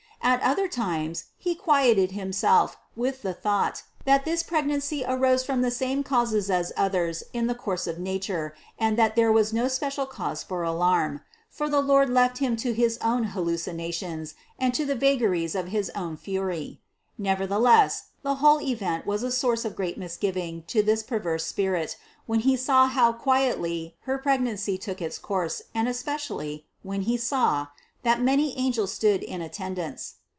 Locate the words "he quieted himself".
1.35-2.77